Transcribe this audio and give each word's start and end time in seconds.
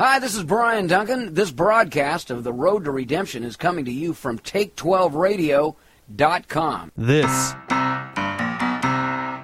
Hi, 0.00 0.20
this 0.20 0.36
is 0.36 0.44
Brian 0.44 0.86
Duncan. 0.86 1.34
This 1.34 1.50
broadcast 1.50 2.30
of 2.30 2.44
The 2.44 2.52
Road 2.52 2.84
to 2.84 2.92
Redemption 2.92 3.42
is 3.42 3.56
coming 3.56 3.84
to 3.86 3.90
you 3.90 4.14
from 4.14 4.38
Take12Radio.com. 4.38 6.92
This 6.96 7.32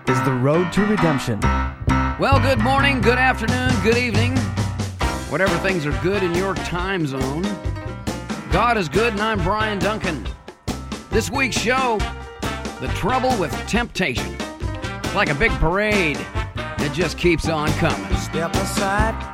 is 0.09 0.22
the 0.22 0.38
road 0.40 0.72
to 0.75 0.87
redemption. 0.87 1.40
Well, 2.21 2.38
good 2.38 2.61
morning, 2.61 3.01
good 3.01 3.19
afternoon, 3.19 3.72
good 3.82 3.96
evening. 3.96 4.37
Whatever 5.29 5.59
things 5.59 5.87
are 5.87 6.03
good 6.04 6.22
in 6.22 6.32
your 6.37 6.55
time 6.55 7.05
zone. 7.09 7.43
God 8.52 8.79
is 8.79 8.89
good, 8.89 9.12
and 9.12 9.21
I'm 9.21 9.43
Brian 9.43 9.80
Duncan. 9.80 10.25
This 11.11 11.32
week's 11.32 11.59
show 11.59 11.98
The 12.80 12.93
Trouble 12.95 13.36
with 13.41 13.50
Temptation. 13.66 14.36
It's 15.02 15.16
like 15.16 15.30
a 15.30 15.34
big 15.34 15.50
parade 15.55 16.18
that 16.55 16.93
just 16.95 17.18
keeps 17.18 17.48
on 17.48 17.71
coming. 17.71 18.16
Step 18.18 18.55
aside, 18.55 19.34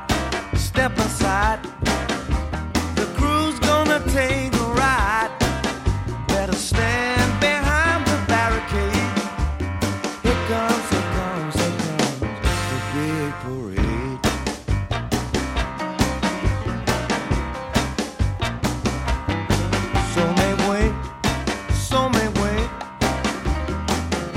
step 0.71 0.97
aside. 0.99 1.59
The 2.95 3.05
crew's 3.17 3.59
gonna 3.59 3.99
take 4.07 4.53
a 4.53 4.67
ride. 4.81 5.31
Better 6.29 6.55
stand 6.55 7.29
behind 7.41 8.05
the 8.07 8.17
barricade. 8.31 9.11
Here 10.23 10.41
comes, 10.51 10.85
here 10.93 11.07
comes, 11.17 11.55
here 11.61 11.75
comes 11.83 12.59
the 12.71 12.79
big 12.93 13.31
parade. 13.43 14.19
So 20.13 20.23
may 20.39 20.53
wait, 20.69 20.95
so 21.89 21.99
may 22.17 22.29
wait. 22.41 22.69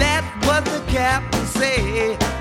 That's 0.02 0.28
what 0.46 0.64
the 0.64 0.80
captain 0.88 1.46
said. 1.46 2.33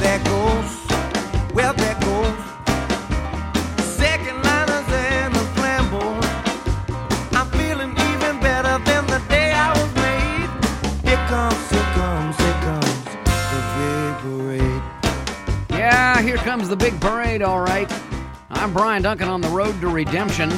There 0.00 0.18
goes, 0.24 0.86
well 1.52 1.74
there 1.74 1.98
goes. 2.00 2.38
And. 4.22 4.36
I'm 7.36 7.46
feeling 7.50 7.90
even 7.92 8.40
better 8.40 8.82
than 8.84 9.06
the 9.06 9.22
day 9.28 9.52
I 9.52 9.70
was 9.72 9.94
made. 9.96 10.50
Here 11.06 11.22
comes, 11.28 11.70
here 11.70 11.90
comes, 11.92 12.36
here 12.38 12.60
comes 12.62 13.04
the 13.52 13.60
big 13.76 14.14
parade. 14.22 14.82
Yeah, 15.70 16.22
here 16.22 16.38
comes 16.38 16.68
the 16.68 16.76
big 16.76 16.98
parade, 16.98 17.42
all 17.42 17.60
right. 17.60 17.92
I'm 18.50 18.72
Brian 18.72 19.02
Duncan 19.02 19.28
on 19.28 19.42
the 19.42 19.48
road 19.48 19.78
to 19.82 19.88
redemption. 19.88 20.50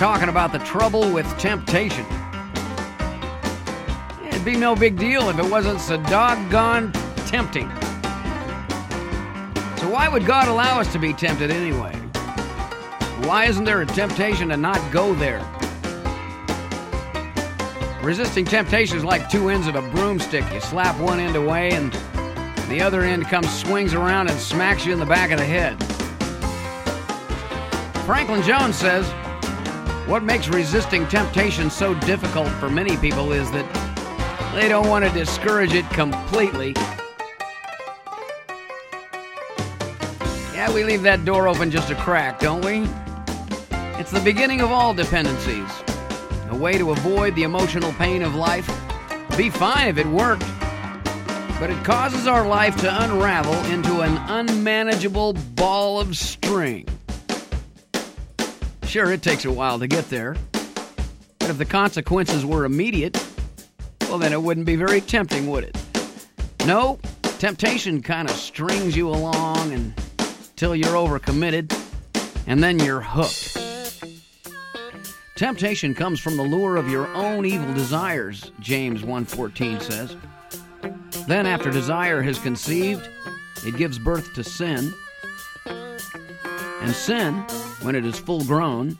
Talking 0.00 0.30
about 0.30 0.50
the 0.50 0.60
trouble 0.60 1.12
with 1.12 1.26
temptation. 1.38 2.06
It'd 4.26 4.46
be 4.46 4.56
no 4.56 4.74
big 4.74 4.96
deal 4.96 5.28
if 5.28 5.38
it 5.38 5.44
wasn't 5.44 5.78
so 5.78 6.02
doggone 6.04 6.90
tempting. 7.26 7.68
So, 9.76 9.90
why 9.90 10.08
would 10.10 10.24
God 10.24 10.48
allow 10.48 10.80
us 10.80 10.90
to 10.94 10.98
be 10.98 11.12
tempted 11.12 11.50
anyway? 11.50 11.92
Why 13.26 13.44
isn't 13.44 13.64
there 13.64 13.82
a 13.82 13.86
temptation 13.86 14.48
to 14.48 14.56
not 14.56 14.80
go 14.90 15.12
there? 15.16 15.44
Resisting 18.02 18.46
temptation 18.46 18.96
is 18.96 19.04
like 19.04 19.28
two 19.28 19.50
ends 19.50 19.66
of 19.66 19.74
a 19.74 19.82
broomstick. 19.90 20.50
You 20.50 20.60
slap 20.60 20.98
one 20.98 21.20
end 21.20 21.36
away, 21.36 21.72
and 21.72 21.92
the 22.70 22.80
other 22.80 23.02
end 23.02 23.26
comes, 23.26 23.52
swings 23.52 23.92
around, 23.92 24.30
and 24.30 24.40
smacks 24.40 24.86
you 24.86 24.94
in 24.94 24.98
the 24.98 25.04
back 25.04 25.30
of 25.30 25.38
the 25.38 25.44
head. 25.44 25.76
Franklin 28.06 28.42
Jones 28.42 28.76
says, 28.76 29.06
What 30.10 30.24
makes 30.24 30.48
resisting 30.48 31.06
temptation 31.06 31.70
so 31.70 31.94
difficult 31.94 32.48
for 32.54 32.68
many 32.68 32.96
people 32.96 33.30
is 33.30 33.48
that 33.52 33.64
they 34.52 34.68
don't 34.68 34.88
want 34.88 35.04
to 35.04 35.10
discourage 35.12 35.72
it 35.72 35.88
completely. 35.90 36.74
Yeah, 40.52 40.74
we 40.74 40.82
leave 40.82 41.02
that 41.02 41.24
door 41.24 41.46
open 41.46 41.70
just 41.70 41.90
a 41.90 41.94
crack, 41.94 42.40
don't 42.40 42.64
we? 42.64 42.88
It's 44.00 44.10
the 44.10 44.18
beginning 44.18 44.60
of 44.62 44.72
all 44.72 44.92
dependencies. 44.92 45.70
A 46.50 46.56
way 46.56 46.76
to 46.76 46.90
avoid 46.90 47.36
the 47.36 47.44
emotional 47.44 47.92
pain 47.92 48.22
of 48.22 48.34
life. 48.34 48.68
Be 49.36 49.48
fine 49.48 49.86
if 49.86 49.96
it 49.96 50.06
worked 50.06 50.44
but 51.60 51.70
it 51.70 51.84
causes 51.84 52.26
our 52.26 52.48
life 52.48 52.74
to 52.80 53.04
unravel 53.04 53.54
into 53.66 54.00
an 54.00 54.16
unmanageable 54.28 55.34
ball 55.54 56.00
of 56.00 56.16
string. 56.16 56.88
Sure, 58.90 59.12
it 59.12 59.22
takes 59.22 59.44
a 59.44 59.52
while 59.52 59.78
to 59.78 59.86
get 59.86 60.10
there, 60.10 60.34
but 61.38 61.48
if 61.48 61.58
the 61.58 61.64
consequences 61.64 62.44
were 62.44 62.64
immediate, 62.64 63.24
well, 64.08 64.18
then 64.18 64.32
it 64.32 64.42
wouldn't 64.42 64.66
be 64.66 64.74
very 64.74 65.00
tempting, 65.00 65.48
would 65.48 65.62
it? 65.62 65.78
No, 66.66 66.98
temptation 67.38 68.02
kind 68.02 68.28
of 68.28 68.34
strings 68.34 68.96
you 68.96 69.08
along 69.08 69.72
until 69.72 70.74
you're 70.74 70.96
overcommitted, 70.96 71.72
and 72.48 72.60
then 72.64 72.80
you're 72.80 73.00
hooked. 73.00 73.58
Temptation 75.36 75.94
comes 75.94 76.18
from 76.18 76.36
the 76.36 76.42
lure 76.42 76.74
of 76.74 76.90
your 76.90 77.06
own 77.14 77.46
evil 77.46 77.72
desires, 77.72 78.50
James 78.58 79.04
1:14 79.04 79.80
says. 79.80 80.16
Then, 81.28 81.46
after 81.46 81.70
desire 81.70 82.22
has 82.22 82.40
conceived, 82.40 83.08
it 83.64 83.76
gives 83.76 84.00
birth 84.00 84.34
to 84.34 84.42
sin. 84.42 84.92
And 85.64 86.92
sin, 86.92 87.44
when 87.82 87.94
it 87.94 88.04
is 88.04 88.18
full 88.18 88.44
grown, 88.44 88.96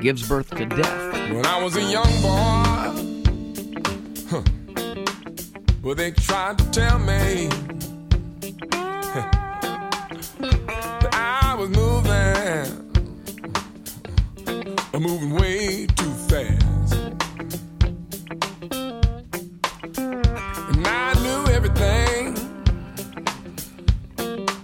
gives 0.00 0.26
birth 0.28 0.50
to 0.56 0.66
death. 0.66 1.12
When 1.32 1.46
I 1.46 1.62
was 1.62 1.76
a 1.76 1.82
young 1.82 2.10
boy, 2.22 2.64
huh, 4.30 4.42
well, 5.82 5.94
they 5.94 6.10
tried 6.12 6.58
to 6.58 6.70
tell 6.70 6.98
me 6.98 7.48
huh, 8.72 9.30
that 11.00 11.14
I 11.14 11.54
was 11.58 11.70
moving, 11.70 12.86
moving 15.00 15.32
way 15.34 15.86
too 15.86 16.12
fast. 16.28 16.94
And 20.68 20.86
I 20.86 21.14
knew 21.22 21.52
everything 21.52 22.34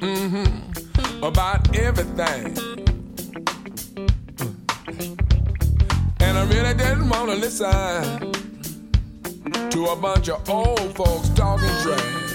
mhm, 0.00 1.22
about 1.22 1.55
everything. 1.78 2.56
And 6.20 6.38
I 6.38 6.44
really 6.48 6.74
didn't 6.74 7.08
want 7.08 7.30
to 7.30 7.36
listen 7.36 8.32
to 9.70 9.86
a 9.86 9.96
bunch 9.96 10.28
of 10.28 10.48
old 10.48 10.94
folks 10.96 11.28
talking 11.30 11.68
trash. 11.82 12.26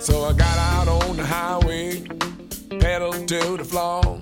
So 0.00 0.24
I 0.24 0.32
got 0.32 0.58
out 0.58 0.88
on 0.88 1.16
the 1.16 1.24
highway, 1.24 2.02
pedaled 2.80 3.28
to 3.28 3.56
the 3.56 3.64
floor, 3.64 4.20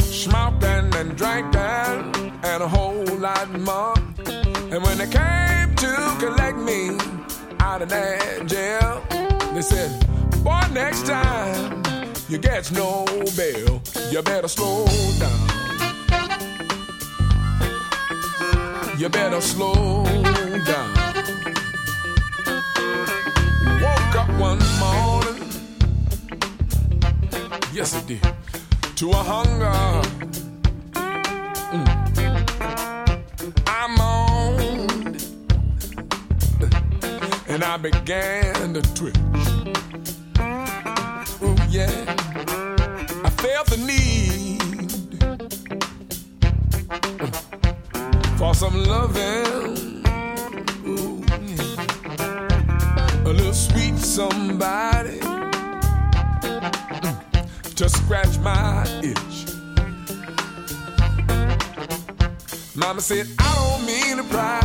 smoking 0.00 0.94
and 0.94 1.16
drank 1.16 1.52
drinking, 1.52 2.32
and 2.44 2.62
a 2.62 2.68
whole 2.68 3.04
lot 3.16 3.50
more. 3.58 3.94
And 4.72 4.82
when 4.84 4.98
they 4.98 5.08
came 5.08 5.74
to 5.76 6.16
collect 6.20 6.58
me 6.58 6.96
out 7.58 7.82
of 7.82 7.88
that 7.88 8.46
jail, 8.46 9.02
they 9.54 9.62
said, 9.62 10.09
Boy, 10.42 10.62
next 10.72 11.06
time 11.06 11.82
you 12.28 12.38
get 12.38 12.72
no 12.72 13.04
bail, 13.36 13.82
you 14.10 14.22
better 14.22 14.48
slow 14.48 14.86
down. 15.18 15.48
You 18.98 19.08
better 19.10 19.40
slow 19.40 20.04
down. 20.64 20.94
Woke 23.82 24.16
up 24.16 24.30
one 24.38 24.58
morning, 24.78 25.48
yes 27.74 27.94
it 27.94 28.06
did, 28.06 28.22
to 28.96 29.10
a 29.10 29.16
hunger. 29.16 30.00
Mm. 31.70 31.86
I 33.66 33.86
moaned 33.98 35.24
and 37.48 37.62
I 37.62 37.76
began 37.76 38.74
to 38.74 38.82
twitch. 38.94 39.29
Yeah. 41.80 42.04
I 43.24 43.30
felt 43.40 43.66
the 43.68 43.78
need 43.78 44.60
for 48.36 48.54
some 48.54 48.84
loving. 48.84 50.04
Ooh, 50.86 51.24
yeah. 51.48 53.24
A 53.24 53.32
little 53.32 53.54
sweet 53.54 53.96
somebody 53.96 55.20
mm, 55.20 55.50
to 57.76 57.88
scratch 57.88 58.38
my 58.40 58.84
itch. 59.02 59.38
Mama 62.76 63.00
said, 63.00 63.26
I 63.38 63.54
don't 63.54 63.86
mean 63.86 64.18
to 64.18 64.24
pry, 64.24 64.60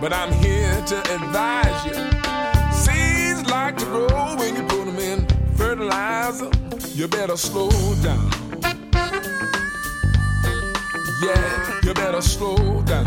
but 0.00 0.14
I'm 0.14 0.32
here 0.32 0.82
to 0.86 0.98
advise 1.16 1.84
you. 1.84 1.96
Seeds 2.72 3.46
like 3.50 3.76
to 3.76 3.84
grow 3.84 4.36
when 4.36 4.56
you 4.56 4.62
put 4.62 4.86
them 4.86 4.96
in 4.96 5.29
fertilizer. 5.60 6.50
You 6.94 7.06
better 7.06 7.36
slow 7.36 7.68
down. 8.02 8.30
Yeah, 11.22 11.80
you 11.82 11.92
better 11.92 12.22
slow 12.22 12.80
down. 12.84 13.04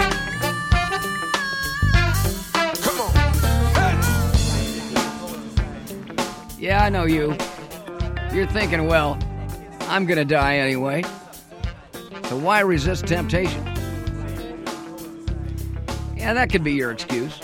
Come 2.86 3.02
on. 3.02 3.12
Hey! 3.74 3.96
Yeah, 6.60 6.84
I 6.84 6.90
know 6.90 7.06
you. 7.06 7.36
You're 8.32 8.46
thinking, 8.46 8.86
well, 8.86 9.18
I'm 9.90 10.06
gonna 10.06 10.24
die 10.24 10.58
anyway. 10.58 11.04
So 12.26 12.38
why 12.38 12.60
resist 12.60 13.08
temptation? 13.08 13.66
Yeah, 16.16 16.36
that 16.36 16.52
could 16.52 16.64
be 16.64 16.74
your 16.74 16.92
excuse. 16.92 17.42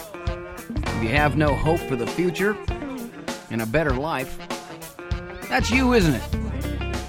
If 0.68 1.02
you 1.04 1.10
have 1.10 1.36
no 1.36 1.56
hope 1.56 1.80
for 1.80 1.96
the 1.96 2.06
future 2.06 2.56
and 3.50 3.64
a 3.64 3.66
better 3.66 3.94
life, 3.94 4.38
that's 5.50 5.72
you, 5.72 5.94
isn't 5.94 6.14
it? 6.14 6.24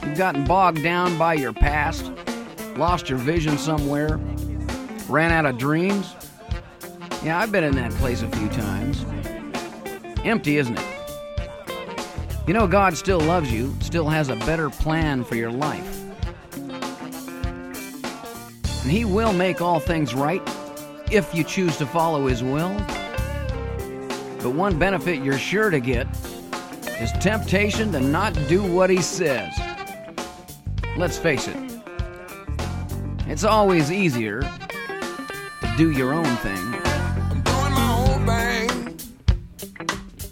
You've 0.04 0.16
gotten 0.16 0.44
bogged 0.44 0.82
down 0.82 1.18
by 1.18 1.34
your 1.34 1.52
past, 1.52 2.10
lost 2.76 3.10
your 3.10 3.18
vision 3.18 3.58
somewhere, 3.58 4.16
ran 5.08 5.30
out 5.30 5.44
of 5.44 5.58
dreams. 5.58 6.16
Yeah, 7.22 7.38
I've 7.38 7.52
been 7.52 7.64
in 7.64 7.76
that 7.76 7.92
place 7.92 8.22
a 8.22 8.28
few 8.28 8.48
times. 8.48 9.04
Empty, 10.24 10.56
isn't 10.56 10.78
it? 10.78 10.86
You 12.46 12.54
know, 12.54 12.66
God 12.66 12.96
still 12.96 13.20
loves 13.20 13.52
you, 13.52 13.76
still 13.80 14.08
has 14.08 14.30
a 14.30 14.36
better 14.36 14.70
plan 14.70 15.22
for 15.22 15.34
your 15.34 15.52
life. 15.52 15.98
And 18.82 18.90
He 18.90 19.04
will 19.04 19.34
make 19.34 19.60
all 19.60 19.80
things 19.80 20.14
right 20.14 20.42
if 21.12 21.34
you 21.34 21.44
choose 21.44 21.76
to 21.76 21.86
follow 21.86 22.26
His 22.26 22.42
will. 22.42 22.74
But 24.42 24.54
one 24.54 24.78
benefit 24.78 25.22
you're 25.22 25.38
sure 25.38 25.68
to 25.68 25.78
get 25.78 26.08
is 27.00 27.12
temptation 27.12 27.90
to 27.92 28.00
not 28.00 28.34
do 28.48 28.62
what 28.62 28.90
He 28.90 29.00
says. 29.00 29.52
Let's 30.96 31.16
face 31.16 31.48
it, 31.48 31.56
it's 33.26 33.44
always 33.44 33.90
easier 33.90 34.40
to 34.42 35.74
do 35.76 35.90
your 35.92 36.12
own 36.12 36.36
thing. 36.36 36.74
I'm 37.30 37.40
doing 37.42 37.72
my 37.74 37.92
own. 37.92 38.96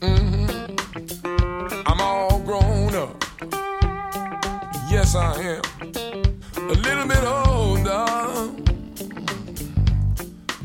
Mhm. 0.01 1.83
I'm 1.87 2.01
all 2.01 2.39
grown 2.41 2.95
up. 2.95 3.25
Yes, 4.91 5.15
I 5.15 5.35
am. 5.55 5.63
A 6.57 6.75
little 6.87 7.07
bit 7.07 7.25
older. 7.25 8.05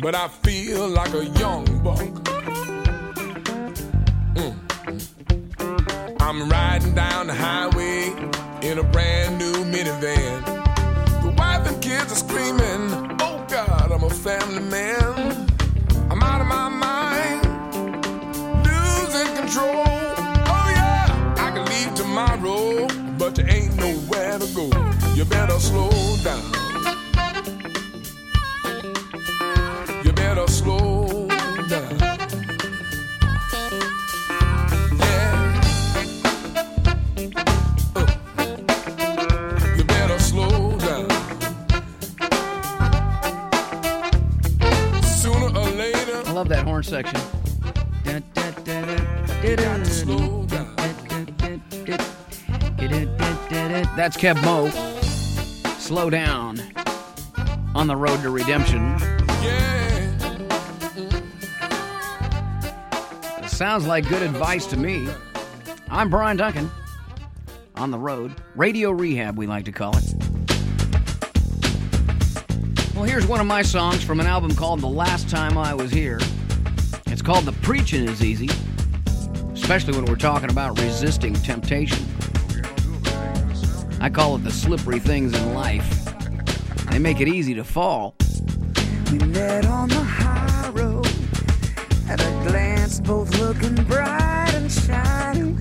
But 0.01 0.15
I 0.15 0.27
feel 0.27 0.89
like 0.89 1.13
a 1.13 1.25
young 1.39 1.65
buck. 1.81 2.42
I'm 6.33 6.49
riding 6.49 6.95
down 6.95 7.27
the 7.27 7.33
highway 7.35 8.07
in 8.67 8.79
a 8.79 8.83
brand 8.83 9.37
new 9.37 9.53
minivan. 9.65 10.43
The 11.21 11.29
wife 11.37 11.67
and 11.67 11.79
kids 11.79 12.11
are 12.11 12.15
screaming, 12.15 13.17
Oh 13.21 13.45
God, 13.47 13.91
I'm 13.91 14.03
a 14.03 14.09
family 14.09 14.63
man. 14.63 15.47
I'm 16.09 16.23
out 16.23 16.41
of 16.41 16.47
my 16.47 16.69
mind, 16.69 17.45
losing 18.65 19.35
control. 19.35 19.83
Oh 19.85 20.67
yeah, 20.75 21.35
I 21.37 21.51
can 21.51 21.65
leave 21.67 21.93
tomorrow, 21.93 22.87
but 23.19 23.35
there 23.35 23.47
ain't 23.47 23.75
nowhere 23.75 24.39
to 24.39 24.47
go. 24.55 24.65
You 25.13 25.25
better 25.25 25.59
slow 25.59 25.91
down. 26.23 26.62
That's 54.03 54.17
Keb' 54.17 54.35
Mo'. 54.43 54.69
Slow 55.79 56.09
down 56.09 56.59
on 57.73 57.87
the 57.87 57.95
road 57.95 58.21
to 58.23 58.31
redemption. 58.31 58.97
Yeah. 59.41 60.27
Sounds 63.47 63.87
like 63.87 64.05
good 64.09 64.21
advice 64.21 64.65
to 64.65 64.77
me. 64.77 65.07
I'm 65.89 66.09
Brian 66.09 66.35
Duncan. 66.35 66.69
On 67.75 67.91
the 67.91 67.97
road. 67.97 68.35
Radio 68.57 68.91
rehab, 68.91 69.37
we 69.37 69.47
like 69.47 69.63
to 69.63 69.71
call 69.71 69.95
it. 69.95 70.13
Well, 72.93 73.05
here's 73.05 73.25
one 73.25 73.39
of 73.39 73.47
my 73.47 73.61
songs 73.61 74.03
from 74.03 74.19
an 74.19 74.27
album 74.27 74.53
called 74.53 74.81
The 74.81 74.87
Last 74.87 75.29
Time 75.29 75.57
I 75.57 75.73
Was 75.73 75.91
Here. 75.91 76.19
It's 77.07 77.21
called 77.21 77.45
The 77.45 77.53
Preaching 77.61 78.09
is 78.09 78.21
Easy, 78.21 78.49
especially 79.53 79.93
when 79.95 80.03
we're 80.03 80.17
talking 80.17 80.49
about 80.49 80.77
resisting 80.77 81.35
temptation. 81.35 82.05
I 84.03 84.09
call 84.09 84.35
it 84.35 84.43
the 84.43 84.51
slippery 84.51 84.99
things 84.99 85.33
in 85.33 85.53
life. 85.53 86.09
They 86.91 86.99
make 86.99 87.21
it 87.21 87.29
easy 87.29 87.53
to 87.53 87.63
fall. 87.63 88.15
We 89.09 89.17
met 89.19 89.65
on 89.65 89.87
the 89.87 90.03
high 90.03 90.69
road. 90.71 91.07
At 92.09 92.19
a 92.19 92.29
glance, 92.45 92.99
both 92.99 93.33
looking 93.39 93.75
bright 93.85 94.51
and 94.55 94.69
shining. 94.69 95.57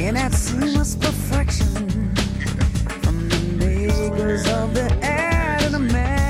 In 0.00 0.14
that 0.16 0.32
seamless 0.32 0.96
perfection. 0.96 1.88
From 3.04 3.28
the 3.28 3.38
makers 3.64 4.44
of 4.48 4.74
the 4.74 4.92
ad 5.04 5.62
in 5.62 5.76
a 5.76 5.78
magazine. 5.78 6.21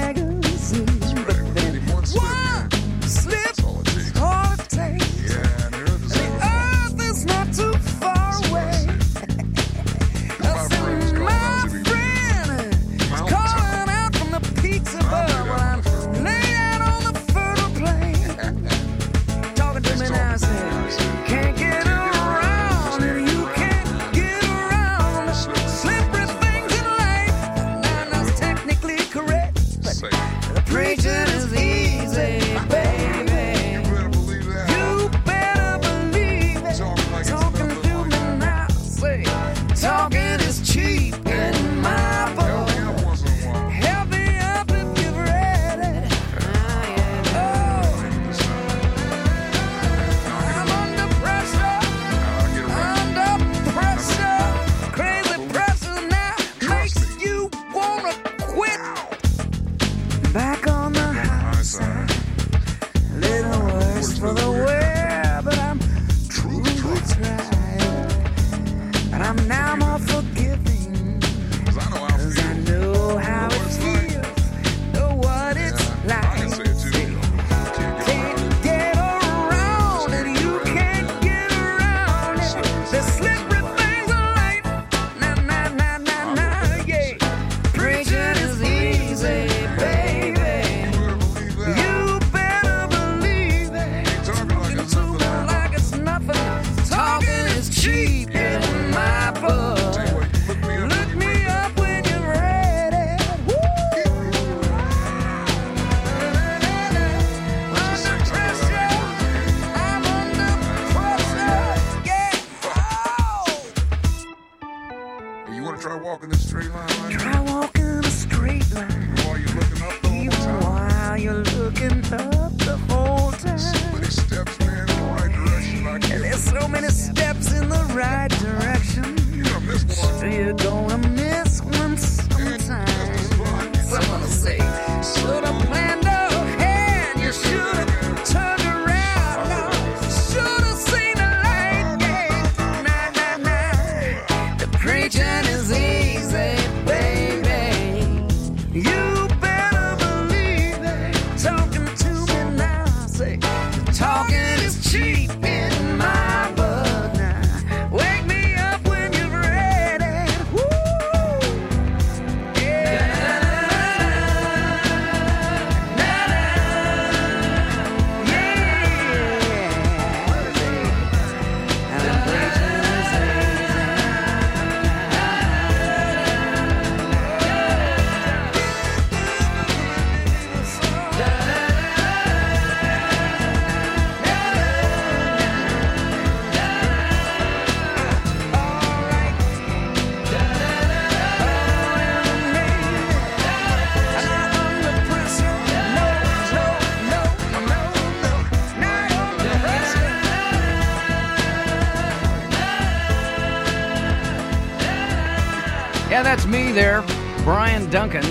There, 206.72 207.02
Brian 207.44 207.90
Duncan. 207.90 208.22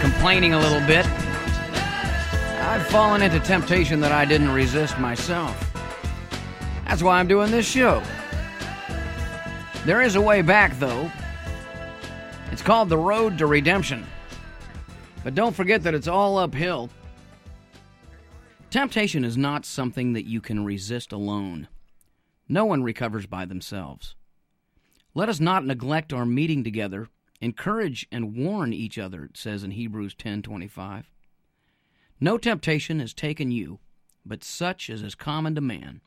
Complaining 0.00 0.54
a 0.54 0.58
little 0.58 0.84
bit. 0.84 1.06
I've 2.60 2.84
fallen 2.88 3.22
into 3.22 3.38
temptation 3.38 4.00
that 4.00 4.10
I 4.10 4.24
didn't 4.24 4.50
resist 4.50 4.98
myself. 4.98 5.72
That's 6.86 7.00
why 7.00 7.20
I'm 7.20 7.28
doing 7.28 7.52
this 7.52 7.66
show. 7.66 8.02
There 9.84 10.02
is 10.02 10.16
a 10.16 10.20
way 10.20 10.42
back, 10.42 10.76
though. 10.80 11.08
It's 12.50 12.62
called 12.62 12.88
the 12.88 12.98
Road 12.98 13.38
to 13.38 13.46
Redemption. 13.46 14.04
But 15.22 15.36
don't 15.36 15.54
forget 15.54 15.84
that 15.84 15.94
it's 15.94 16.08
all 16.08 16.36
uphill. 16.36 16.90
Temptation 18.70 19.24
is 19.24 19.36
not 19.36 19.64
something 19.64 20.14
that 20.14 20.26
you 20.26 20.40
can 20.40 20.64
resist 20.64 21.12
alone. 21.12 21.68
No 22.48 22.64
one 22.64 22.82
recovers 22.82 23.26
by 23.26 23.44
themselves. 23.44 24.16
Let 25.14 25.28
us 25.28 25.40
not 25.40 25.66
neglect 25.66 26.12
our 26.12 26.24
meeting 26.24 26.64
together. 26.64 27.08
Encourage 27.40 28.06
and 28.10 28.36
warn 28.36 28.72
each 28.72 28.98
other, 28.98 29.24
it 29.24 29.36
says 29.36 29.62
in 29.62 29.72
Hebrews 29.72 30.14
10:25. 30.14 31.10
No 32.20 32.38
temptation 32.38 33.00
has 33.00 33.12
taken 33.12 33.50
you, 33.50 33.80
but 34.24 34.44
such 34.44 34.88
as 34.88 35.02
is 35.02 35.14
common 35.14 35.54
to 35.56 35.60
man. 35.60 36.00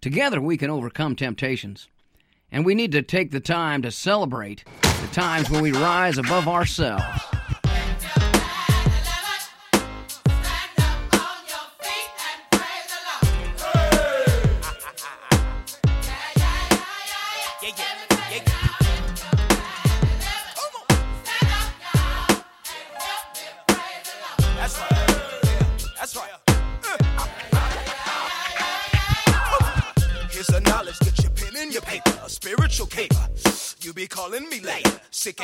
Together 0.00 0.40
we 0.40 0.56
can 0.56 0.70
overcome 0.70 1.16
temptations, 1.16 1.88
and 2.52 2.64
we 2.64 2.74
need 2.74 2.92
to 2.92 3.02
take 3.02 3.30
the 3.30 3.40
time 3.40 3.82
to 3.82 3.90
celebrate 3.90 4.62
the 4.82 5.08
times 5.12 5.50
when 5.50 5.62
we 5.62 5.72
rise 5.72 6.18
above 6.18 6.46
ourselves. 6.46 7.22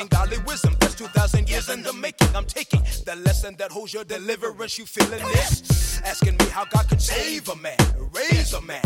And 0.03 0.09
godly 0.09 0.37
wisdom, 0.39 0.75
that's 0.79 0.95
2,000 0.95 1.49
years 1.49 1.69
in 1.69 1.81
the 1.81 1.93
making. 1.93 2.27
I'm 2.35 2.45
taking 2.45 2.81
the 3.05 3.15
lesson 3.25 3.55
that 3.57 3.71
holds 3.71 3.93
your 3.93 4.03
deliverance. 4.03 4.77
You 4.77 4.85
feeling 4.85 5.23
this? 5.27 6.01
Asking 6.03 6.35
me 6.37 6.45
how 6.45 6.65
God 6.65 6.89
can 6.89 6.99
save 6.99 7.47
a 7.47 7.55
man, 7.55 7.77
raise 8.11 8.53
a 8.53 8.61
man. 8.61 8.83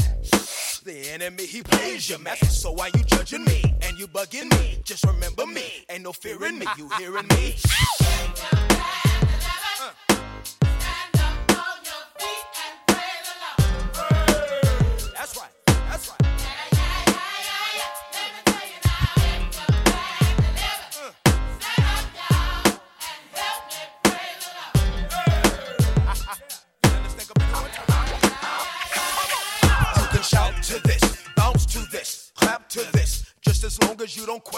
The 0.85 1.09
enemy, 1.11 1.45
he 1.45 1.63
plays 1.63 2.09
your 2.09 2.19
man. 2.19 2.37
So 2.37 2.71
why 2.71 2.91
you 2.95 3.03
judging 3.03 3.43
me 3.45 3.75
and 3.81 3.97
you 3.97 4.07
bugging 4.07 4.49
me? 4.59 4.79
Just 4.83 5.03
remember 5.05 5.47
me. 5.47 5.65
Ain't 5.89 6.03
no 6.03 6.13
fear 6.13 6.45
in 6.45 6.59
me. 6.59 6.67
You 6.77 6.87
hearing 6.99 7.27
me? 7.27 7.55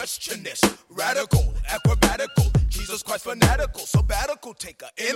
As 0.09 0.27
you 0.27 0.33
don't 0.33 0.43
question 0.43 0.43
this. 0.43 0.61
Radical, 0.89 1.53
acrobatical, 1.67 2.69
Jesus 2.69 3.03
Christ 3.03 3.23
fanatical, 3.23 3.81
sabbatical 3.81 4.53
taker, 4.53 4.87
in 4.97 5.15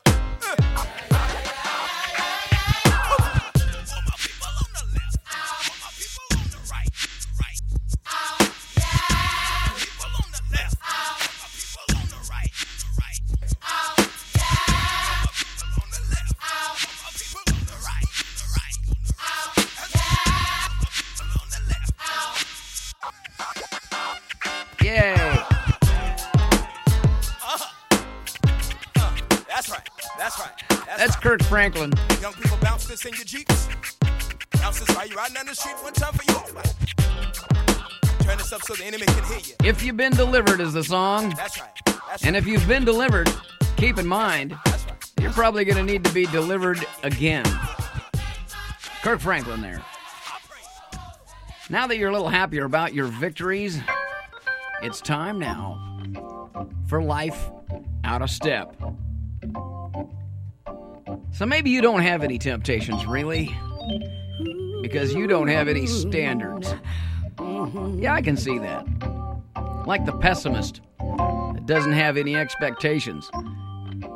The 40.81 40.87
song. 40.87 41.29
That's 41.35 41.59
right. 41.59 41.69
That's 41.85 42.23
And 42.23 42.35
if 42.35 42.47
you've 42.47 42.67
been 42.67 42.83
delivered, 42.83 43.31
keep 43.77 43.97
in 43.99 44.07
mind, 44.07 44.57
right. 44.65 45.11
you're 45.19 45.31
probably 45.31 45.63
going 45.63 45.77
to 45.77 45.83
need 45.83 46.03
to 46.03 46.11
be 46.11 46.25
delivered 46.27 46.83
again. 47.03 47.45
Kirk 49.01 49.19
Franklin 49.19 49.61
there. 49.61 49.83
Now 51.69 51.87
that 51.87 51.97
you're 51.97 52.09
a 52.09 52.13
little 52.13 52.29
happier 52.29 52.65
about 52.65 52.93
your 52.93 53.05
victories, 53.05 53.79
it's 54.81 55.01
time 55.01 55.39
now 55.39 55.77
for 56.87 57.01
life 57.01 57.49
out 58.03 58.21
of 58.21 58.29
step. 58.29 58.75
So 61.31 61.45
maybe 61.45 61.69
you 61.69 61.81
don't 61.81 62.01
have 62.01 62.23
any 62.23 62.37
temptations, 62.37 63.05
really, 63.05 63.55
because 64.81 65.13
you 65.13 65.27
don't 65.27 65.47
have 65.47 65.67
any 65.67 65.85
standards. 65.85 66.73
Yeah, 67.95 68.13
I 68.13 68.21
can 68.21 68.35
see 68.35 68.57
that. 68.57 68.85
Like 69.85 70.05
the 70.05 70.17
pessimist 70.19 70.81
that 70.99 71.63
doesn't 71.65 71.93
have 71.93 72.17
any 72.17 72.35
expectations. 72.35 73.29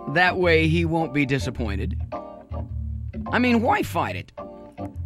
That 0.10 0.38
way 0.38 0.68
he 0.68 0.86
won't 0.86 1.14
be 1.14 1.26
disappointed. 1.26 2.00
I 3.32 3.40
mean, 3.40 3.62
why 3.62 3.84
fight 3.84 4.16
it? 4.16 4.32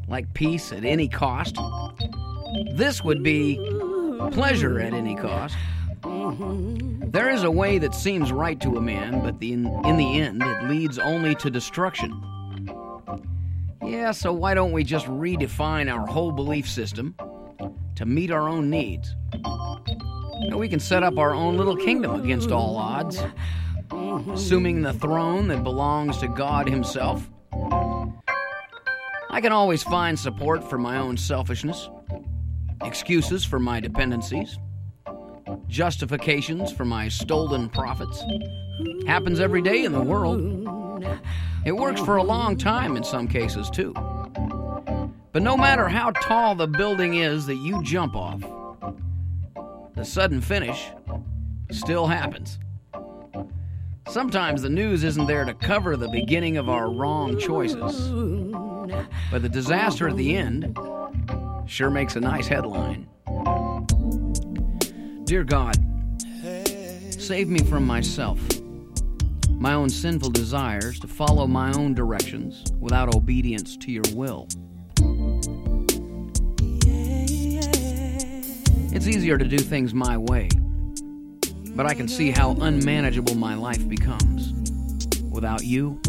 Like 0.08 0.34
peace 0.34 0.72
at 0.72 0.84
any 0.84 1.08
cost? 1.08 1.58
This 2.72 3.04
would 3.04 3.24
be 3.24 3.58
pleasure 4.32 4.80
at 4.80 4.94
any 4.94 5.16
cost. 5.16 5.56
There 7.12 7.30
is 7.30 7.44
a 7.44 7.52
way 7.52 7.78
that 7.80 7.96
seems 7.96 8.32
right 8.32 8.60
to 8.62 8.78
a 8.78 8.82
man, 8.82 9.22
but 9.22 9.40
the, 9.40 9.54
in, 9.54 9.66
in 9.86 9.98
the 9.98 10.22
end, 10.22 10.44
it 10.44 10.64
leads 10.66 11.00
only 11.00 11.36
to 11.36 11.50
destruction. 11.50 12.22
Yeah, 13.84 14.12
so 14.12 14.32
why 14.32 14.54
don't 14.54 14.72
we 14.72 14.84
just 14.84 15.08
redefine 15.08 15.92
our 15.92 16.06
whole 16.06 16.32
belief 16.32 16.70
system 16.70 17.16
to 17.96 18.06
meet 18.06 18.30
our 18.30 18.48
own 18.48 18.70
needs? 18.70 19.16
We 20.56 20.70
can 20.70 20.80
set 20.80 21.04
up 21.04 21.18
our 21.18 21.34
own 21.34 21.58
little 21.58 21.76
kingdom 21.76 22.22
against 22.22 22.52
all 22.52 22.78
odds, 22.78 23.22
assuming 24.32 24.82
the 24.82 24.94
throne 24.94 25.48
that 25.50 25.64
belongs 25.64 26.18
to 26.18 26.28
God 26.28 26.70
Himself. 26.70 27.30
I 29.32 29.42
can 29.42 29.52
always 29.52 29.84
find 29.84 30.18
support 30.18 30.68
for 30.70 30.78
my 30.78 30.98
own 30.98 31.18
selfishness, 31.18 31.90
excuses 32.84 33.46
for 33.46 33.60
my 33.60 33.80
dependencies, 33.80 34.58
justifications 35.68 36.72
for 36.72 36.86
my 36.86 37.10
stolen 37.10 37.70
profits. 37.70 38.24
Happens 39.08 39.40
every 39.40 39.62
day 39.62 39.84
in 39.84 39.92
the 39.92 40.02
world. 40.02 41.04
It 41.66 41.74
works 41.74 42.02
for 42.02 42.18
a 42.18 42.24
long 42.24 42.58
time 42.58 42.98
in 42.98 43.04
some 43.04 43.28
cases, 43.28 43.70
too. 43.70 43.94
But 45.32 45.44
no 45.44 45.56
matter 45.56 45.88
how 45.88 46.12
tall 46.12 46.56
the 46.56 46.68
building 46.68 47.16
is 47.16 47.46
that 47.46 47.56
you 47.56 47.84
jump 47.84 48.16
off, 48.16 48.42
the 50.00 50.06
sudden 50.06 50.40
finish 50.40 50.92
still 51.72 52.08
happens. 52.08 52.58
Sometimes 54.08 54.62
the 54.62 54.70
news 54.70 55.04
isn't 55.04 55.28
there 55.28 55.44
to 55.44 55.54
cover 55.54 55.98
the 55.98 56.08
beginning 56.08 56.56
of 56.56 56.70
our 56.70 56.90
wrong 56.90 57.38
choices, 57.38 58.08
but 59.30 59.42
the 59.42 59.50
disaster 59.50 60.08
at 60.08 60.16
the 60.16 60.38
end 60.38 60.80
sure 61.66 61.90
makes 61.90 62.16
a 62.16 62.22
nice 62.22 62.48
headline. 62.48 63.10
Dear 65.26 65.44
God, 65.44 65.76
save 67.12 67.50
me 67.50 67.60
from 67.60 67.86
myself, 67.86 68.40
my 69.50 69.74
own 69.74 69.90
sinful 69.90 70.30
desires 70.30 70.98
to 71.02 71.08
follow 71.08 71.46
my 71.46 71.74
own 71.74 71.94
directions 71.94 72.64
without 72.80 73.14
obedience 73.14 73.76
to 73.76 73.92
your 73.92 74.06
will. 74.14 74.48
It's 78.92 79.06
easier 79.08 79.38
to 79.38 79.46
do 79.46 79.60
things 79.60 79.94
my 79.94 80.18
way, 80.18 80.50
but 81.76 81.86
I 81.86 81.94
can 81.94 82.08
see 82.08 82.32
how 82.32 82.54
unmanageable 82.54 83.36
my 83.36 83.54
life 83.54 83.88
becomes. 83.88 84.52
Without 85.30 85.64
you, 85.64 86.02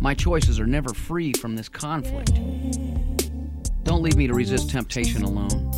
my 0.00 0.14
choices 0.14 0.60
are 0.60 0.66
never 0.66 0.94
free 0.94 1.32
from 1.32 1.56
this 1.56 1.68
conflict. 1.68 2.32
Don't 3.82 4.02
leave 4.02 4.16
me 4.16 4.28
to 4.28 4.34
resist 4.34 4.70
temptation 4.70 5.24
alone. 5.24 5.72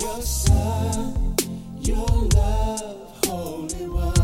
Your 0.00 0.22
son, 0.22 1.36
your 1.80 2.06
love, 2.06 3.20
holy 3.26 3.86
one. 3.86 4.19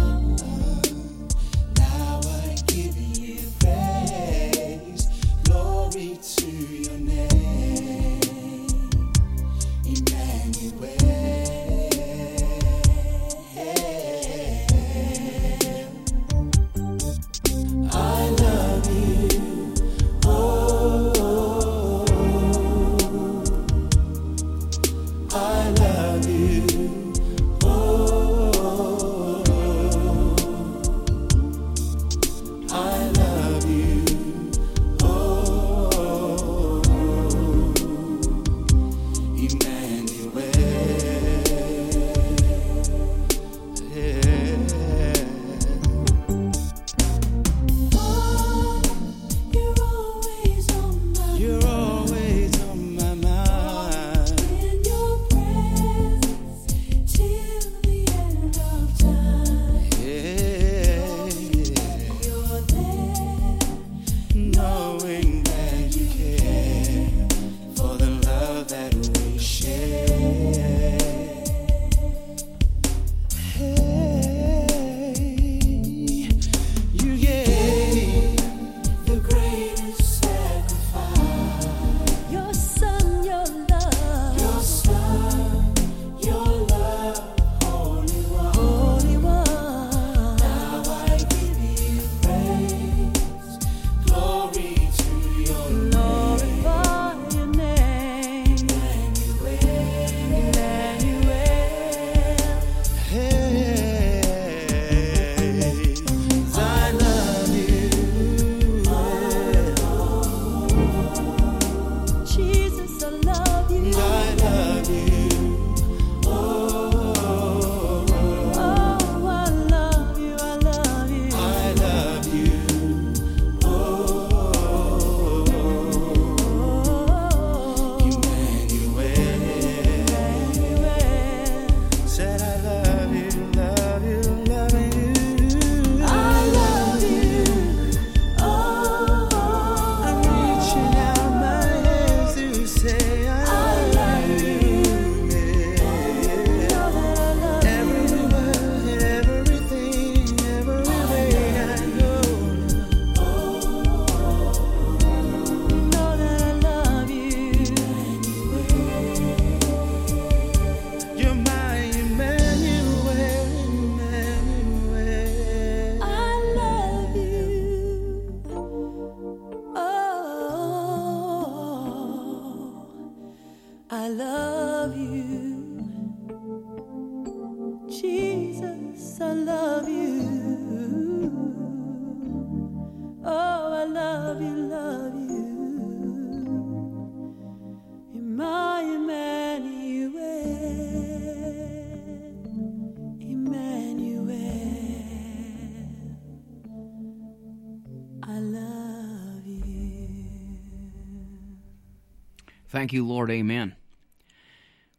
Thank 202.86 202.92
you, 202.92 203.04
Lord. 203.04 203.32
Amen. 203.32 203.74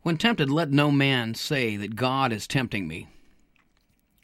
When 0.02 0.18
tempted, 0.18 0.50
let 0.50 0.72
no 0.72 0.92
man 0.92 1.36
say 1.36 1.78
that 1.78 1.96
God 1.96 2.34
is 2.34 2.46
tempting 2.46 2.86
me. 2.86 3.08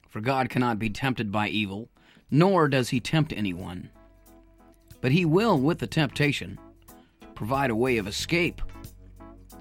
For 0.10 0.20
God 0.20 0.50
cannot 0.50 0.80
be 0.80 0.90
tempted 0.90 1.32
by 1.32 1.48
evil, 1.48 1.88
nor 2.30 2.68
does 2.68 2.90
he 2.90 3.00
tempt 3.00 3.32
anyone. 3.32 3.90
But 5.00 5.14
he 5.14 5.24
will, 5.24 5.58
with 5.58 5.80
the 5.80 5.88
temptation, 5.88 6.60
provide 7.36 7.70
a 7.70 7.76
way 7.76 7.96
of 7.96 8.06
escape 8.06 8.62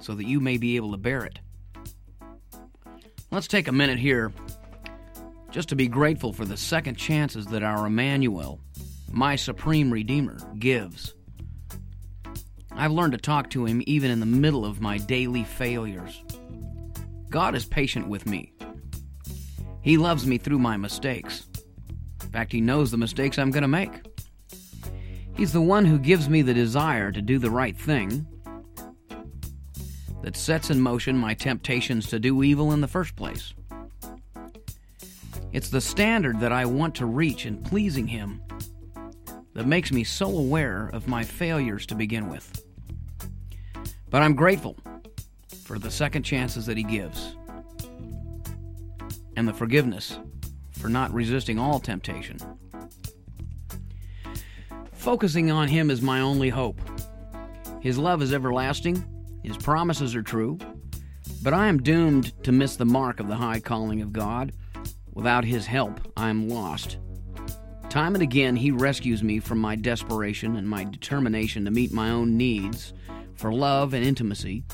so 0.01 0.17
that 0.17 0.27
you 0.27 0.41
may 0.41 0.57
be 0.57 0.75
able 0.75 0.91
to 0.91 0.97
bear 0.97 1.25
it. 1.25 1.39
Let's 3.31 3.47
take 3.47 3.69
a 3.69 3.73
minute 3.73 4.01
here 4.01 4.33
just 5.53 5.69
to 5.69 5.77
be 5.77 5.87
grateful 5.87 6.33
for 6.33 6.45
the 6.45 6.57
second 6.57 6.97
chances 6.97 7.47
that 7.47 7.63
our 7.63 7.87
Emmanuel, 7.87 8.59
my 9.13 9.37
supreme 9.37 9.93
Redeemer, 9.93 10.39
gives. 10.59 11.15
I've 12.75 12.93
learned 12.93 13.13
to 13.13 13.19
talk 13.19 13.51
to 13.51 13.65
him 13.65 13.83
even 13.87 14.11
in 14.11 14.21
the 14.21 14.27
middle 14.27 14.65
of 14.65 14.81
my 14.81 14.99
daily 14.99 15.45
failures. 15.45 16.23
God 17.29 17.55
is 17.55 17.65
patient 17.65 18.09
with 18.09 18.27
me. 18.27 18.53
He 19.83 19.97
loves 19.97 20.27
me 20.27 20.39
through 20.39 20.59
my 20.59 20.77
mistakes. 20.77 21.47
In 22.23 22.29
fact, 22.31 22.53
He 22.53 22.61
knows 22.61 22.91
the 22.91 22.97
mistakes 22.97 23.39
I'm 23.39 23.51
going 23.51 23.63
to 23.63 23.69
make. 23.69 23.91
He's 25.37 25.53
the 25.53 25.61
one 25.61 25.85
who 25.85 25.99
gives 25.99 26.29
me 26.29 26.43
the 26.43 26.55
desire 26.55 27.11
to 27.11 27.21
do 27.21 27.39
the 27.39 27.51
right 27.51 27.77
thing 27.77 28.27
that 30.23 30.37
sets 30.37 30.71
in 30.71 30.81
motion 30.81 31.19
my 31.19 31.35
temptations 31.35 32.07
to 32.09 32.21
do 32.21 32.43
evil 32.43 32.73
in 32.73 32.81
the 32.81 32.89
first 32.89 33.17
place. 33.17 33.55
It's 35.53 35.69
the 35.69 35.81
standard 35.81 36.39
that 36.41 36.53
I 36.53 36.65
want 36.65 36.95
to 36.97 37.07
reach 37.07 37.45
in 37.45 37.63
pleasing 37.63 38.07
Him 38.07 38.41
that 39.55 39.67
makes 39.67 39.93
me 39.93 40.05
so 40.05 40.27
aware 40.27 40.91
of 40.93 41.09
my 41.09 41.23
failures 41.23 41.87
to 41.87 41.95
begin 41.95 42.29
with. 42.29 42.65
But 44.11 44.23
I'm 44.23 44.35
grateful 44.35 44.77
for 45.65 45.79
the 45.79 45.91
second 45.91 46.23
chances 46.23 46.67
that 46.67 46.77
He 46.77 46.83
gives 46.83 47.37
and 49.37 49.49
the 49.49 49.55
forgiveness 49.55 50.19
for 50.73 50.89
not 50.89 51.13
resisting 51.13 51.59
all 51.59 51.79
temptation. 51.79 52.39
Focusing 54.93 55.51
on 55.51 55.69
Him 55.69 55.91
is 55.91 56.03
my 56.03 56.21
only 56.21 56.49
hope. 56.49 56.81
His 57.81 57.99
love 57.99 58.23
is 58.23 58.33
everlasting, 58.33 59.05
His 59.43 59.57
promises 59.57 60.15
are 60.15 60.23
true, 60.23 60.59
but 61.43 61.55
I 61.55 61.67
am 61.67 61.83
doomed 61.83 62.33
to 62.45 62.53
miss 62.53 62.77
the 62.77 62.85
mark 62.85 63.19
of 63.19 63.29
the 63.29 63.35
high 63.37 63.61
calling 63.61 64.01
of 64.01 64.13
God. 64.13 64.53
Without 65.13 65.45
His 65.45 65.67
help, 65.67 66.01
I 66.17 66.31
am 66.31 66.49
lost. 66.49 66.99
Time 67.93 68.15
and 68.15 68.23
again, 68.23 68.57
He 68.57 68.71
rescues 68.71 69.23
me 69.23 69.39
from 69.39 69.59
my 69.59 69.77
desperation 69.77 70.57
and 70.57 70.67
my 70.67 70.83
determination 70.85 71.67
to 71.67 71.71
meet 71.71 71.93
my 71.93 72.09
own 72.09 72.39
needs 72.39 72.95
for 73.35 73.53
love 73.53 73.93
and 73.93 74.03
intimacy. 74.03 74.65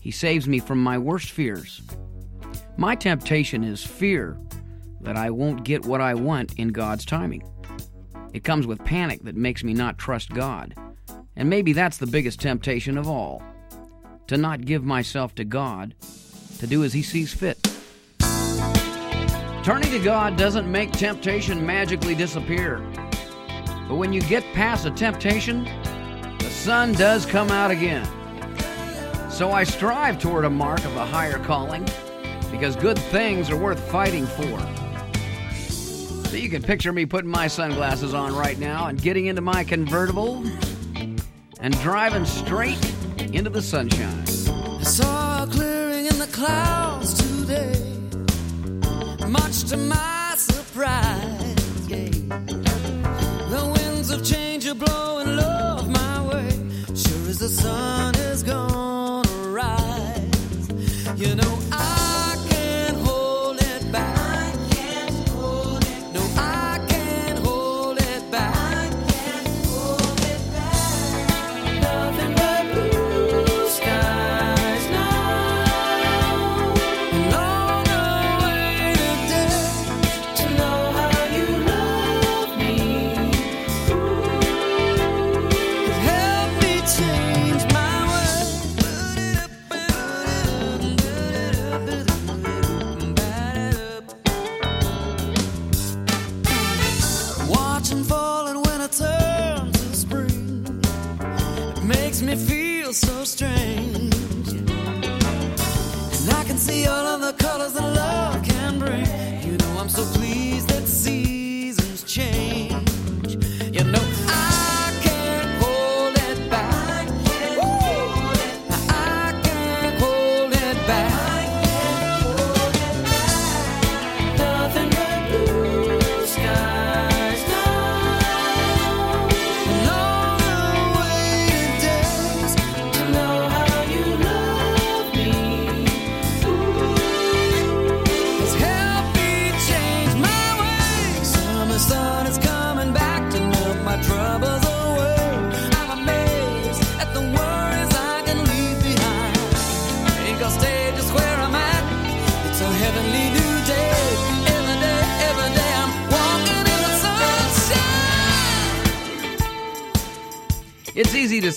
He 0.00 0.10
saves 0.10 0.48
me 0.48 0.58
from 0.58 0.82
my 0.82 0.96
worst 0.96 1.30
fears. 1.30 1.82
My 2.78 2.94
temptation 2.94 3.62
is 3.62 3.84
fear 3.84 4.38
that 5.02 5.14
I 5.14 5.28
won't 5.28 5.62
get 5.62 5.84
what 5.84 6.00
I 6.00 6.14
want 6.14 6.54
in 6.54 6.68
God's 6.68 7.04
timing. 7.04 7.46
It 8.32 8.44
comes 8.44 8.66
with 8.66 8.82
panic 8.82 9.24
that 9.24 9.36
makes 9.36 9.62
me 9.62 9.74
not 9.74 9.98
trust 9.98 10.30
God. 10.30 10.74
And 11.36 11.50
maybe 11.50 11.74
that's 11.74 11.98
the 11.98 12.06
biggest 12.06 12.40
temptation 12.40 12.96
of 12.96 13.06
all 13.06 13.42
to 14.26 14.38
not 14.38 14.64
give 14.64 14.84
myself 14.84 15.34
to 15.34 15.44
God, 15.44 15.94
to 16.60 16.66
do 16.66 16.82
as 16.82 16.94
He 16.94 17.02
sees 17.02 17.34
fit. 17.34 17.58
Turning 19.68 19.90
to 19.90 19.98
God 19.98 20.38
doesn't 20.38 20.66
make 20.66 20.92
temptation 20.92 21.66
magically 21.66 22.14
disappear. 22.14 22.78
But 23.86 23.96
when 23.96 24.14
you 24.14 24.22
get 24.22 24.42
past 24.54 24.86
a 24.86 24.90
temptation, 24.90 25.64
the 26.38 26.48
sun 26.48 26.94
does 26.94 27.26
come 27.26 27.50
out 27.50 27.70
again. 27.70 28.08
So 29.30 29.52
I 29.52 29.64
strive 29.64 30.18
toward 30.18 30.46
a 30.46 30.48
mark 30.48 30.82
of 30.86 30.96
a 30.96 31.04
higher 31.04 31.38
calling 31.44 31.86
because 32.50 32.76
good 32.76 32.98
things 32.98 33.50
are 33.50 33.58
worth 33.58 33.78
fighting 33.90 34.24
for. 34.24 34.58
So 35.60 36.36
you 36.38 36.48
can 36.48 36.62
picture 36.62 36.94
me 36.94 37.04
putting 37.04 37.30
my 37.30 37.46
sunglasses 37.46 38.14
on 38.14 38.34
right 38.34 38.58
now 38.58 38.86
and 38.86 38.98
getting 38.98 39.26
into 39.26 39.42
my 39.42 39.64
convertible 39.64 40.46
and 41.60 41.78
driving 41.82 42.24
straight 42.24 42.82
into 43.34 43.50
the 43.50 43.60
sunshine. 43.60 44.24
I 44.48 44.82
saw 44.82 45.44
a 45.44 45.46
clearing 45.46 46.06
in 46.06 46.18
the 46.18 46.28
clouds 46.28 47.12
today, 47.12 47.87
much 49.28 49.64
to 49.64 49.76
my 49.76 50.34
surprise. 50.36 51.88
Yeah. 51.88 52.08
The 53.50 53.72
winds 53.74 54.10
of 54.10 54.24
change 54.24 54.66
are 54.66 54.74
blowing 54.74 55.36
love 55.36 55.88
my 55.88 56.26
way, 56.26 56.50
sure 56.94 57.28
as 57.28 57.38
the 57.38 57.48
sun 57.48 58.14
is 58.16 58.42
gonna 58.42 59.28
rise. 59.50 60.68
You 61.16 61.34
know 61.34 61.47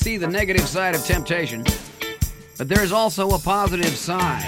see 0.02 0.18
the 0.18 0.28
negative 0.28 0.68
side 0.68 0.96
of 0.96 1.06
temptation, 1.06 1.64
but 2.58 2.68
there's 2.68 2.92
also 2.92 3.30
a 3.32 3.38
positive 3.40 3.96
side. 3.96 4.42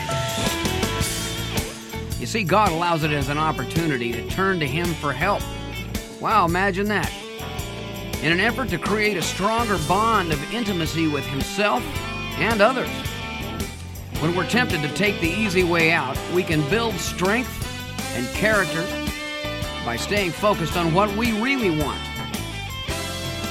You 2.20 2.26
see, 2.26 2.44
God 2.44 2.72
allows 2.72 3.04
it 3.04 3.12
as 3.12 3.30
an 3.30 3.38
opportunity 3.38 4.12
to 4.12 4.28
turn 4.30 4.60
to 4.62 4.66
Him 4.66 4.88
for 4.96 5.14
help. 5.14 5.44
Wow, 6.20 6.46
imagine 6.46 6.88
that. 6.88 7.14
In 8.24 8.32
an 8.32 8.40
effort 8.40 8.70
to 8.70 8.80
create 8.80 9.16
a 9.16 9.22
stronger 9.22 9.78
bond 9.88 10.34
of 10.34 10.54
intimacy 10.54 11.08
with 11.08 11.26
Himself 11.26 11.84
and 12.40 12.60
others. 12.60 12.90
When 14.22 14.36
we're 14.36 14.50
tempted 14.50 14.82
to 14.82 14.92
take 14.96 15.22
the 15.22 15.30
easy 15.30 15.64
way 15.64 15.92
out, 15.92 16.18
we 16.34 16.42
can 16.42 16.68
build 16.72 16.96
strength 16.96 17.52
and 18.16 18.26
character 18.34 18.84
by 19.86 19.98
staying 19.98 20.32
focused 20.32 20.78
on 20.78 20.96
what 20.96 21.16
we 21.16 21.40
really 21.40 21.78
want 21.78 22.00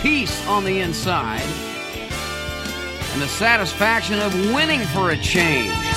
peace 0.02 0.44
on 0.48 0.64
the 0.64 0.80
inside, 0.80 1.71
and 3.12 3.20
the 3.20 3.28
satisfaction 3.28 4.18
of 4.20 4.34
winning 4.54 4.80
for 4.86 5.10
a 5.10 5.16
change. 5.16 5.91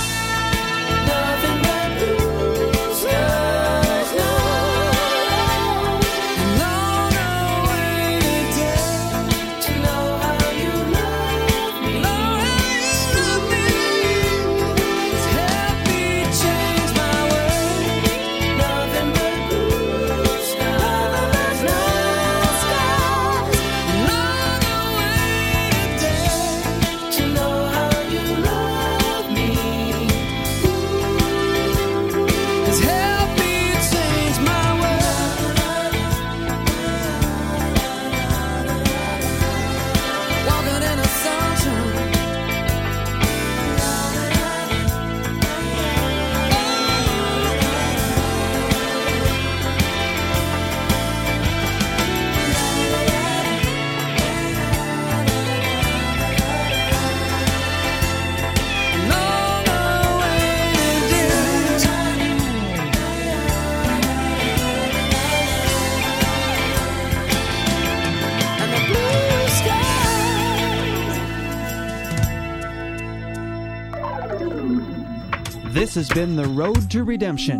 Has 75.95 76.09
been 76.09 76.35
The 76.35 76.45
Road 76.45 76.91
to 76.91 77.03
Redemption 77.03 77.59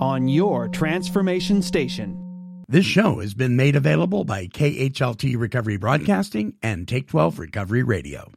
on 0.00 0.28
your 0.28 0.68
transformation 0.68 1.62
station. 1.62 2.22
This 2.68 2.84
show 2.84 3.20
has 3.20 3.32
been 3.32 3.56
made 3.56 3.76
available 3.76 4.24
by 4.24 4.48
KHLT 4.48 5.38
Recovery 5.38 5.76
Broadcasting 5.76 6.54
and 6.62 6.88
Take 6.88 7.08
12 7.08 7.38
Recovery 7.38 7.84
Radio. 7.84 8.32